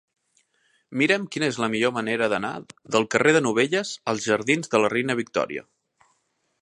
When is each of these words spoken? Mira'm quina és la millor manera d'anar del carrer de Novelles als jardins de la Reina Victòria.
Mira'm 1.01 1.27
quina 1.35 1.49
és 1.51 1.59
la 1.63 1.67
millor 1.73 1.93
manera 1.97 2.29
d'anar 2.33 2.51
del 2.95 3.05
carrer 3.17 3.35
de 3.37 3.43
Novelles 3.49 3.93
als 4.15 4.27
jardins 4.31 4.73
de 4.75 4.83
la 4.85 4.91
Reina 4.95 5.21
Victòria. 5.21 5.67